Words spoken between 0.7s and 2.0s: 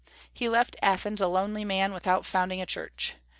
Athens a lonely man,